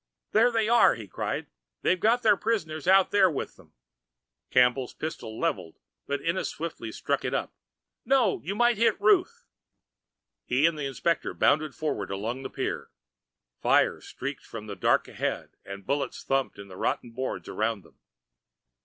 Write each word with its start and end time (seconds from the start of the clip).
"There 0.31 0.49
they 0.49 0.67
are!" 0.67 0.95
he 0.95 1.07
cried. 1.07 1.45
"They've 1.83 1.99
got 1.99 2.23
their 2.23 2.35
prisoners 2.35 2.87
out 2.87 3.11
there 3.11 3.29
with 3.29 3.55
them." 3.55 3.73
Campbell's 4.49 4.95
pistol 4.95 5.39
leveled, 5.39 5.77
but 6.07 6.21
Ennis 6.23 6.49
swiftly 6.49 6.91
struck 6.91 7.23
it 7.23 7.35
up. 7.35 7.53
"No, 8.03 8.41
you 8.43 8.55
might 8.55 8.77
hit 8.79 8.99
Ruth." 8.99 9.45
He 10.43 10.65
and 10.65 10.75
the 10.75 10.85
inspector 10.87 11.35
bounded 11.35 11.75
forward 11.75 12.09
along 12.09 12.41
the 12.41 12.49
pier. 12.49 12.89
Fire 13.61 14.01
streaked 14.01 14.43
from 14.43 14.65
the 14.65 14.75
dark 14.75 15.07
ahead 15.07 15.51
and 15.63 15.85
bullets 15.85 16.23
thumped 16.23 16.55
the 16.57 16.75
rotting 16.75 17.11
boards 17.11 17.47
around 17.47 17.83
them. 17.83 17.99